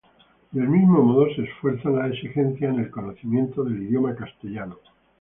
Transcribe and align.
Del 0.49 0.67
mismo 0.67 1.03
modo, 1.03 1.27
se 1.35 1.43
refuerzan 1.43 1.95
las 1.97 2.07
exigencias 2.09 2.73
en 2.73 2.79
el 2.79 2.89
conocimiento 2.89 3.63
del 3.63 3.83
idioma 3.83 4.15
castellano. 4.15 4.79